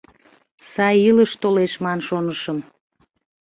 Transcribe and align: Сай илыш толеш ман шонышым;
Сай 0.71 0.95
илыш 1.09 1.31
толеш 1.41 1.73
ман 1.83 1.99
шонышым; 2.07 2.59